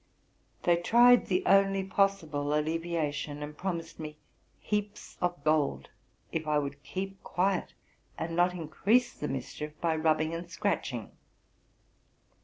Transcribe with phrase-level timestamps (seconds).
[0.63, 4.17] They tried the only possible alleviation, and promised me
[4.59, 5.89] heaps of gold
[6.31, 7.75] if I would keep quiet,
[8.17, 11.11] and not increase the mischief by rub bing and scratching.